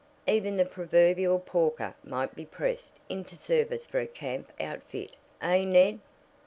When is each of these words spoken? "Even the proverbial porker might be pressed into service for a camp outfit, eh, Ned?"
"Even 0.25 0.57
the 0.57 0.65
proverbial 0.65 1.37
porker 1.37 1.93
might 2.03 2.33
be 2.33 2.43
pressed 2.43 2.99
into 3.07 3.35
service 3.35 3.85
for 3.85 3.99
a 3.99 4.07
camp 4.07 4.51
outfit, 4.59 5.11
eh, 5.43 5.63
Ned?" 5.63 5.99